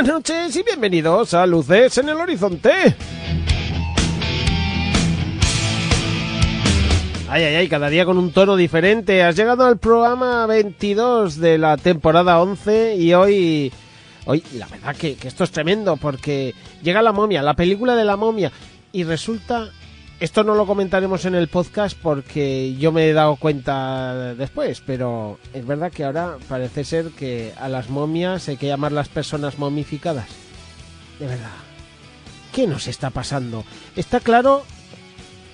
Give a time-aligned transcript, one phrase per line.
[0.00, 2.70] Buenas noches y bienvenidos a Luces en el Horizonte.
[7.28, 9.22] Ay, ay, ay, cada día con un tono diferente.
[9.22, 13.70] Has llegado al programa 22 de la temporada 11 y hoy...
[14.24, 18.06] Hoy, la verdad que, que esto es tremendo porque llega la momia, la película de
[18.06, 18.50] la momia
[18.92, 19.68] y resulta...
[20.20, 25.38] Esto no lo comentaremos en el podcast porque yo me he dado cuenta después, pero
[25.54, 30.28] es verdad que ahora parece ser que a las momias hay que llamarlas personas momificadas.
[31.18, 31.48] De verdad.
[32.52, 33.64] ¿Qué nos está pasando?
[33.96, 34.62] Está claro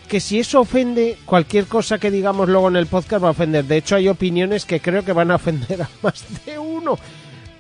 [0.09, 3.67] que si eso ofende, cualquier cosa que digamos luego en el podcast va a ofender.
[3.67, 6.99] De hecho, hay opiniones que creo que van a ofender a más de uno.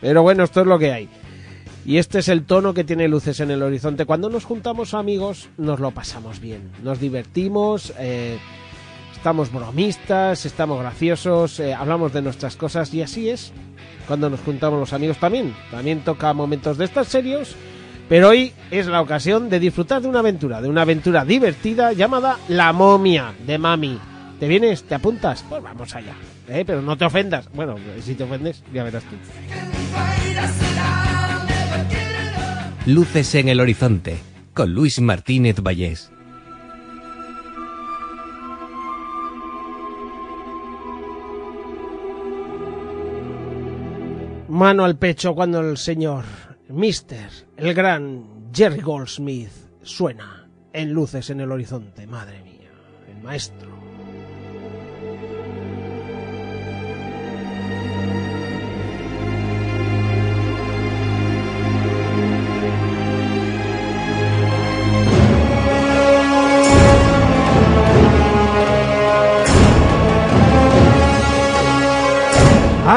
[0.01, 1.09] Pero bueno, esto es lo que hay.
[1.87, 4.06] Y este es el tono que tiene luces en el horizonte.
[4.06, 6.72] Cuando nos juntamos amigos, nos lo pasamos bien.
[6.83, 8.38] Nos divertimos, eh,
[9.15, 13.53] estamos bromistas, estamos graciosos, eh, hablamos de nuestras cosas y así es.
[14.09, 15.55] Cuando nos juntamos los amigos también.
[15.71, 17.55] También toca momentos de estos serios.
[18.09, 22.38] Pero hoy es la ocasión de disfrutar de una aventura, de una aventura divertida llamada
[22.49, 24.00] La momia de Mami.
[24.41, 24.82] ¿Te vienes?
[24.82, 25.44] ¿Te apuntas?
[25.49, 26.15] Pues vamos allá.
[26.49, 26.65] ¿eh?
[26.66, 27.49] Pero no te ofendas.
[27.53, 29.16] Bueno, si te ofendes, ya verás tú.
[32.87, 34.17] Luces en el horizonte
[34.55, 36.09] con Luis Martínez Vallés.
[44.49, 46.25] Mano al pecho cuando el señor
[46.69, 49.51] Mister, el gran Jerry Goldsmith,
[49.83, 52.07] suena en luces en el horizonte.
[52.07, 52.71] Madre mía,
[53.11, 53.75] el maestro.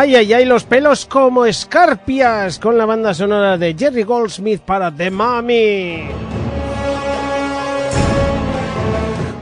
[0.09, 4.91] Ay, ay, ay, los pelos como escarpias con la banda sonora de Jerry Goldsmith para
[4.91, 6.07] The Mummy.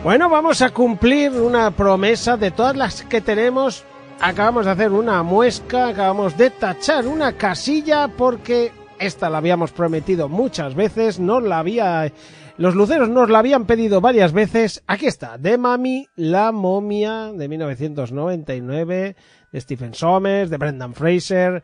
[0.04, 3.86] Bueno, vamos a cumplir una promesa de todas las que tenemos.
[4.20, 10.28] Acabamos de hacer una muesca, acabamos de tachar una casilla porque esta la habíamos prometido
[10.28, 12.12] muchas veces, nos la había...
[12.58, 14.84] Los luceros nos la habían pedido varias veces.
[14.88, 19.16] Aquí está, The Mummy, la momia de 1999
[19.52, 21.62] de Stephen Sommers, de Brendan Fraser.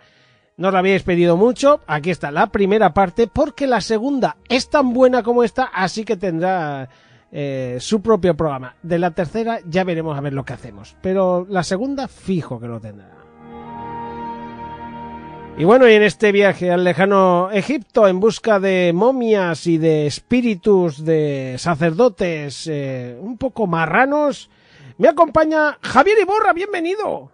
[0.55, 1.81] No os la habíais pedido mucho.
[1.87, 6.15] Aquí está la primera parte, porque la segunda es tan buena como esta, así que
[6.15, 6.87] tendrá
[7.31, 8.75] eh, su propio programa.
[8.83, 10.95] De la tercera ya veremos a ver lo que hacemos.
[11.01, 13.22] Pero la segunda, fijo que lo tendrá.
[15.55, 20.07] Y bueno, y en este viaje al lejano Egipto en busca de momias y de
[20.07, 24.49] espíritus de sacerdotes eh, un poco marranos,
[24.97, 27.29] me acompaña Javier Iborra, bienvenido.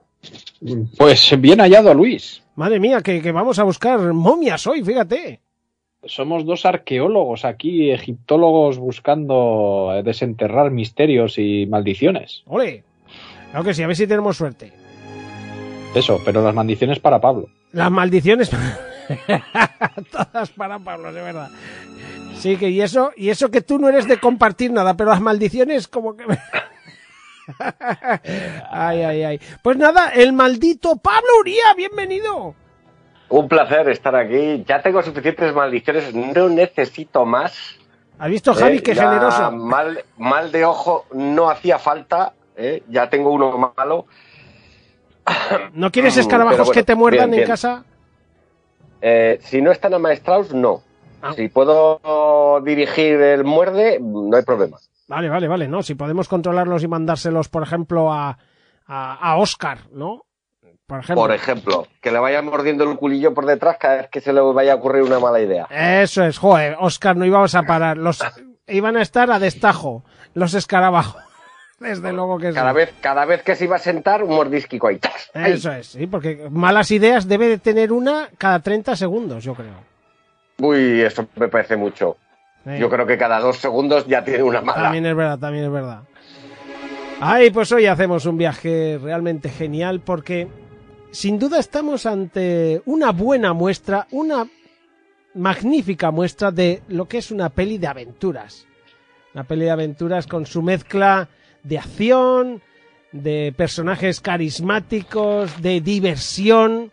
[0.98, 2.44] Pues bien hallado, Luis.
[2.56, 5.40] Madre mía, que, que, vamos a buscar momias hoy, fíjate.
[6.04, 12.44] Somos dos arqueólogos aquí, egiptólogos, buscando desenterrar misterios y maldiciones.
[12.48, 12.84] ¡Ole!
[13.52, 14.74] Claro que sí, a ver si tenemos suerte.
[15.96, 17.48] Eso, pero las maldiciones para Pablo.
[17.72, 18.50] Las maldiciones.
[20.12, 21.50] Todas para Pablo, de verdad.
[22.38, 25.22] Sí, que y eso, y eso que tú no eres de compartir nada, pero las
[25.22, 26.26] maldiciones como que.
[28.72, 29.42] ay, ay, ay.
[29.62, 32.56] Pues nada, el maldito Pablo Uría, bienvenido.
[33.30, 34.64] Un placer estar aquí.
[34.68, 37.54] Ya tengo suficientes maldiciones, no necesito más.
[38.18, 39.52] ¿Has visto, Javi, Eh, qué generoso?
[39.52, 42.34] Mal, mal de ojo no hacía falta.
[42.60, 42.84] ¿eh?
[42.90, 44.06] ya tengo uno malo.
[45.74, 47.84] ¿No quieres Mm, escarabajos bueno, que te muerdan bien, en casa?
[49.02, 50.82] Eh, si no están amaestrados, no.
[51.22, 51.34] Ah.
[51.36, 54.78] Si puedo dirigir el muerde, no hay problema.
[55.08, 55.82] Vale, vale, vale, no.
[55.84, 58.38] Si podemos controlarlos y mandárselos, por ejemplo, a,
[58.88, 60.26] a, a Oscar, ¿no?
[60.86, 61.24] Por ejemplo.
[61.24, 64.42] Por ejemplo, que le vaya mordiendo el culillo por detrás cada vez que se le
[64.42, 65.68] vaya a ocurrir una mala idea.
[65.70, 67.98] Eso es, joder, Oscar, no íbamos a parar.
[67.98, 68.24] Los
[68.68, 70.04] iban a estar a destajo,
[70.34, 71.22] los escarabajos.
[71.80, 72.56] Desde luego que sí.
[72.56, 75.00] Cada vez, cada vez que se iba a sentar, un mordisquico ahí.
[75.34, 79.76] Eso es, sí, porque malas ideas debe de tener una cada 30 segundos, yo creo.
[80.60, 82.18] Uy, eso me parece mucho.
[82.66, 82.78] Sí.
[82.78, 84.84] Yo creo que cada dos segundos ya tiene una mala.
[84.84, 86.02] También es verdad, también es verdad.
[87.22, 90.48] Ay, pues hoy hacemos un viaje realmente genial porque
[91.12, 94.48] sin duda estamos ante una buena muestra, una
[95.34, 98.68] magnífica muestra de lo que es una peli de aventuras.
[99.34, 101.28] Una peli de aventuras con su mezcla
[101.64, 102.62] de acción,
[103.12, 106.92] de personajes carismáticos, de diversión,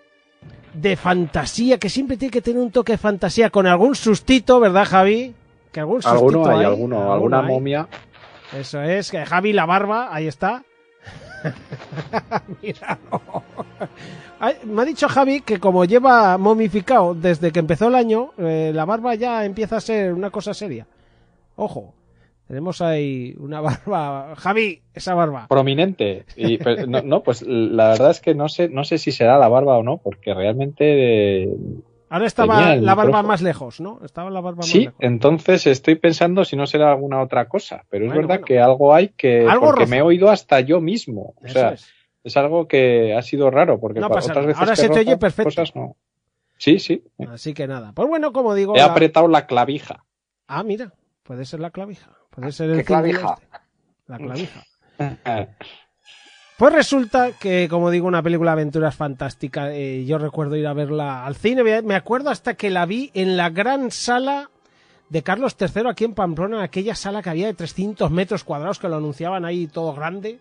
[0.74, 4.86] de fantasía, que siempre tiene que tener un toque de fantasía con algún sustito, ¿verdad,
[4.86, 5.34] Javi?
[5.72, 7.46] Que algún sustito Alguno hay, hay, alguno, alguna hay.
[7.46, 7.88] momia.
[8.52, 10.62] Eso es, que Javi la barba, ahí está.
[14.38, 18.72] Ay, me ha dicho Javi que como lleva momificado desde que empezó el año, eh,
[18.74, 20.86] la barba ya empieza a ser una cosa seria.
[21.56, 21.94] Ojo,
[22.46, 24.34] tenemos ahí una barba.
[24.36, 25.46] Javi, esa barba.
[25.48, 26.24] prominente.
[26.36, 29.38] Y, pero, no, no, pues la verdad es que no sé, no sé si será
[29.38, 31.56] la barba o no, porque realmente eh,
[32.08, 34.00] Ahora estaba la barba más lejos, ¿no?
[34.04, 34.80] Estaba la barba más sí.
[34.84, 34.94] lejos.
[35.00, 38.44] Entonces estoy pensando si no será alguna otra cosa, pero es verdad bueno.
[38.44, 41.34] que algo hay que Algo porque me he oído hasta yo mismo.
[41.42, 41.88] O Eso sea, es.
[42.22, 44.88] es algo que ha sido raro porque No pa- pasa otras veces Ahora que se
[44.88, 45.48] te oye perfecto.
[45.50, 45.96] cosas no.
[46.58, 47.02] Sí, sí.
[47.28, 47.92] Así que nada.
[47.92, 48.76] Pues bueno, como digo.
[48.76, 50.04] He la- apretado la clavija.
[50.46, 50.92] Ah, mira,
[51.26, 52.10] puede ser la clavija.
[52.30, 53.34] Puede ser el ¿Qué clavija?
[53.34, 53.58] este.
[54.06, 54.64] La clavija.
[56.58, 59.74] Pues resulta que, como digo, una película de aventuras fantástica.
[59.74, 61.82] eh, yo recuerdo ir a verla al cine.
[61.82, 64.48] Me acuerdo hasta que la vi en la gran sala
[65.10, 68.88] de Carlos III aquí en Pamplona, aquella sala que había de 300 metros cuadrados que
[68.88, 70.38] lo anunciaban ahí todo grande.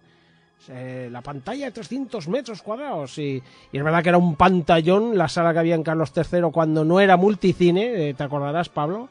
[0.69, 3.17] Eh, la pantalla de 300 metros cuadrados.
[3.17, 3.43] Y,
[3.73, 6.85] y es verdad que era un pantallón la sala que había en Carlos III cuando
[6.85, 8.09] no era multicine.
[8.09, 9.09] eh, ¿Te acordarás, Pablo?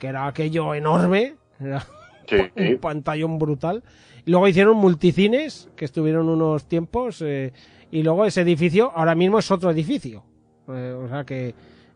[0.00, 1.36] Que era aquello enorme.
[1.60, 1.86] Era
[2.26, 3.82] Sí, un pantallón brutal.
[4.24, 7.52] Y luego hicieron multicines, que estuvieron unos tiempos, eh,
[7.90, 10.22] y luego ese edificio ahora mismo es otro edificio.
[10.68, 11.54] Eh, o sea que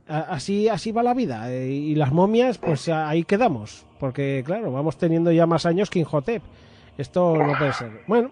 [0.09, 1.51] a- así, así va la vida.
[1.53, 3.87] eh, y las momias, pues ahí quedamos.
[4.01, 6.43] Porque, claro, vamos teniendo ya más años que Inhotep.
[6.99, 8.03] Esto no puede ser.
[8.09, 8.31] Bueno,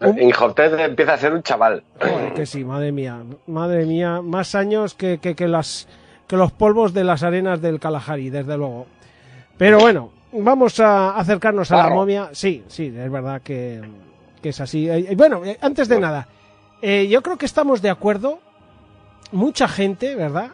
[0.00, 1.84] un- Inhotep empieza a ser un chaval.
[2.00, 5.88] Joder, que sí, madre mía, madre mía, más años que, que, que las
[6.26, 8.86] que los polvos de las arenas del Kalahari, desde luego.
[9.56, 12.30] Pero bueno, vamos a acercarnos a la momia.
[12.32, 13.82] Sí, sí, es verdad que,
[14.42, 14.88] que es así.
[14.88, 16.28] Eh, eh, Bueno, eh, antes de nada,
[16.82, 18.40] eh, yo creo que estamos de acuerdo,
[19.32, 20.50] mucha gente, ¿verdad?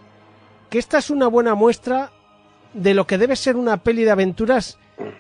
[0.69, 2.11] Que esta es una buena muestra
[2.75, 4.79] de lo que debe ser una peli de aventuras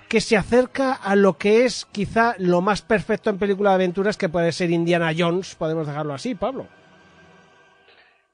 [0.09, 4.17] que se acerca a lo que es quizá lo más perfecto en película de aventuras
[4.17, 6.67] que puede ser Indiana Jones, podemos dejarlo así, Pablo.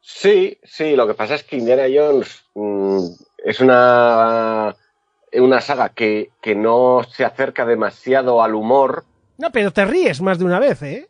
[0.00, 3.06] Sí, sí, lo que pasa es que Indiana Jones mm,
[3.44, 4.74] es una,
[5.40, 9.04] una saga que, que no se acerca demasiado al humor.
[9.38, 11.08] No, pero te ríes más de una vez, ¿eh?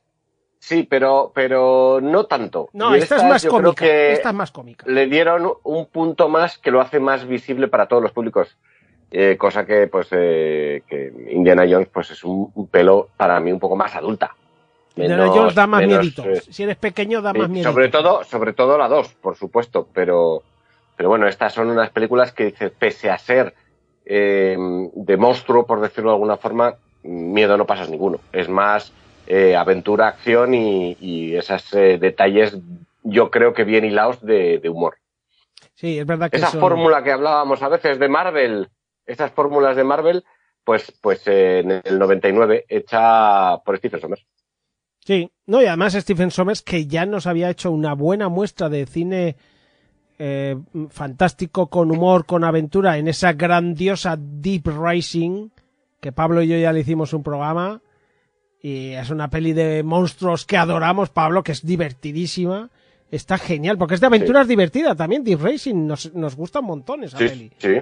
[0.59, 2.69] Sí, pero, pero no tanto.
[2.73, 3.75] No, esta es más cómica.
[3.85, 4.85] que Esta es más cómica.
[4.89, 8.57] Le dieron un punto más que lo hace más visible para todos los públicos.
[9.13, 13.53] Eh, cosa que, pues, eh, que Indiana Jones, pues, es un, un pelo para mí
[13.53, 14.35] un poco más adulta.
[14.97, 16.25] Indiana Jones da más menos, miedito.
[16.25, 17.71] eh, Si eres pequeño, da Sí, más miedito.
[17.71, 20.43] sobre todo, sobre todo la 2, por supuesto, pero,
[20.97, 23.55] pero bueno, estas son unas películas que dices, pese a ser
[24.07, 24.57] eh,
[24.95, 28.21] de monstruo, por decirlo de alguna forma, miedo no pasas ninguno.
[28.33, 28.93] Es más
[29.27, 32.57] eh, aventura, acción y, y esos eh, detalles,
[33.03, 34.97] yo creo que bien hilados de, de humor.
[35.75, 38.69] Sí, es verdad que Esa son- fórmula que hablábamos a veces de Marvel,
[39.05, 40.25] esas fórmulas de Marvel,
[40.65, 44.25] pues, pues eh, en el 99, hecha por Stephen Sommers.
[45.05, 48.87] Sí, no, y además Stephen Sommers, que ya nos había hecho una buena muestra de
[48.87, 49.37] cine
[50.19, 50.57] eh,
[50.91, 55.49] fantástico, con humor, con aventura, en esa grandiosa Deep Rising,
[56.01, 57.81] que Pablo y yo ya le hicimos un programa,
[58.63, 62.71] y es una peli de monstruos que adoramos, Pablo, que es divertidísima.
[63.11, 67.05] Está genial, porque es de aventuras divertida también, Deep Racing, nos, nos gusta un montón
[67.05, 67.53] esa Sí, peli.
[67.59, 67.77] sí.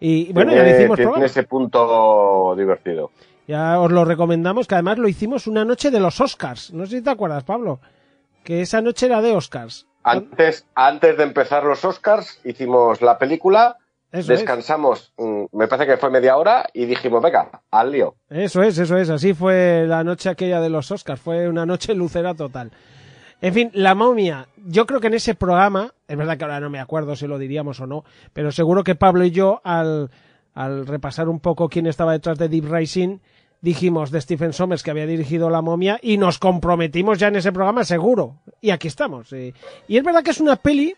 [0.00, 1.26] Y bueno, ya le hicimos tiene programa.
[1.26, 3.10] ese punto divertido.
[3.46, 6.72] Ya os lo recomendamos, que además lo hicimos una noche de los Oscars.
[6.72, 7.80] No sé si te acuerdas, Pablo.
[8.42, 9.86] Que esa noche era de Oscars.
[10.04, 13.78] Antes, antes de empezar los Oscars, hicimos la película
[14.12, 18.14] descansamos, mm, me parece que fue media hora y dijimos, venga, al lío.
[18.28, 21.94] Eso es, eso es, así fue la noche aquella de los Oscars, fue una noche
[21.94, 22.70] lucera total.
[23.40, 26.70] En fin, la momia, yo creo que en ese programa, es verdad que ahora no
[26.70, 30.10] me acuerdo si lo diríamos o no, pero seguro que Pablo y yo, al,
[30.54, 33.18] al repasar un poco quién estaba detrás de Deep Rising,
[33.62, 37.52] dijimos de Stephen Sommers que había dirigido La momia y nos comprometimos ya en ese
[37.52, 38.42] programa seguro.
[38.60, 39.32] Y aquí estamos.
[39.32, 39.54] Eh.
[39.88, 40.94] Y es verdad que es una peli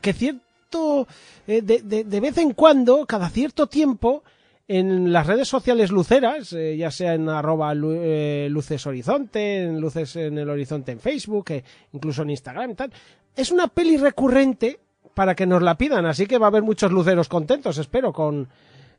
[0.00, 1.06] que cierto,
[1.46, 4.24] eh, de, de, vez en cuando, cada cierto tiempo,
[4.66, 10.38] en las redes sociales luceras, eh, ya sea en arroba luces horizonte, en luces en
[10.38, 11.52] el horizonte en Facebook,
[11.92, 12.92] incluso en Instagram tal,
[13.36, 14.80] es una peli recurrente
[15.14, 18.48] para que nos la pidan, así que va a haber muchos luceros contentos, espero, con,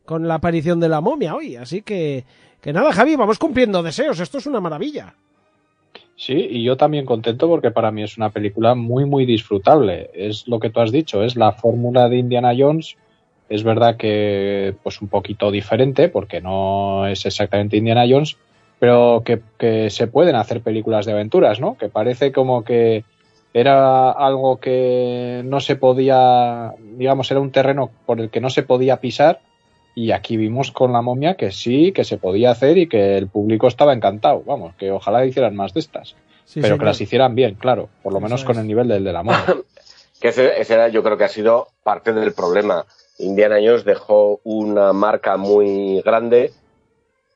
[0.07, 2.23] con la aparición de la momia hoy, así que
[2.61, 5.13] que nada, Javi, vamos cumpliendo deseos, esto es una maravilla.
[6.15, 10.09] Sí, y yo también contento porque para mí es una película muy, muy disfrutable.
[10.13, 12.97] Es lo que tú has dicho, es la fórmula de Indiana Jones.
[13.49, 18.37] Es verdad que, pues, un poquito diferente, porque no es exactamente Indiana Jones,
[18.79, 21.77] pero que, que se pueden hacer películas de aventuras, ¿no?
[21.77, 23.03] Que parece como que
[23.53, 28.63] era algo que no se podía, digamos, era un terreno por el que no se
[28.63, 29.41] podía pisar
[29.97, 33.29] y aquí vimos con la momia que sí, que se podía hacer y que el
[33.29, 34.43] público estaba encantado.
[34.45, 36.15] Vamos, que ojalá hicieran más de estas.
[36.53, 39.23] pero que las hicieran bien, claro, por lo menos con el nivel del de la
[39.23, 39.43] momia.
[40.21, 42.85] que ese, era, yo creo que ha sido parte del problema.
[43.17, 46.51] Indiana Jones dejó una marca muy grande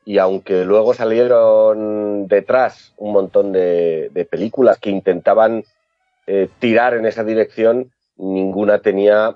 [0.04, 5.64] y aunque luego salieron detrás un montón de, películas que intentaban
[6.28, 9.34] eh, tirar en esa dirección, ninguna tenía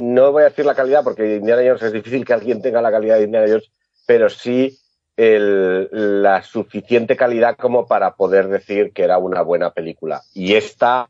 [0.00, 2.90] no voy a decir la calidad porque Indiana Jones es difícil que alguien tenga la
[2.90, 3.70] calidad de Indiana Jones,
[4.06, 4.78] pero sí
[5.16, 10.22] la suficiente calidad como para poder decir que era una buena película.
[10.32, 11.08] Y esta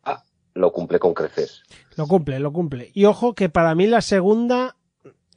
[0.55, 1.63] lo cumple con creces.
[1.97, 2.91] Lo cumple, lo cumple.
[2.95, 4.77] Y ojo que para mí la segunda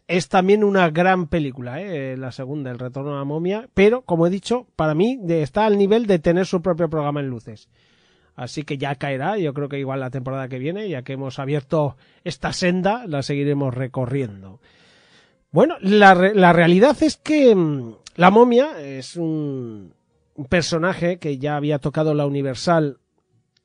[0.08, 2.16] es también una gran película, ¿eh?
[2.18, 5.78] la segunda, El Retorno a la Momia, pero como he dicho, para mí está al
[5.78, 7.70] nivel de tener su propio programa en luces.
[8.42, 11.38] Así que ya caerá, yo creo que igual la temporada que viene, ya que hemos
[11.38, 14.60] abierto esta senda, la seguiremos recorriendo.
[15.52, 19.94] Bueno, la, la realidad es que mm, la momia es un,
[20.50, 22.98] personaje que ya había tocado la Universal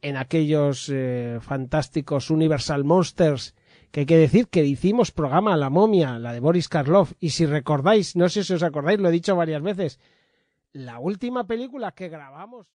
[0.02, 3.54] en aquellos eh, fantásticos Universal Monsters,
[3.90, 7.46] que hay que decir que hicimos programa La momia, la de Boris Karloff, y si
[7.46, 10.00] recordáis, no sé si os acordáis, lo he dicho varias veces,
[10.74, 12.75] la última película que grabamos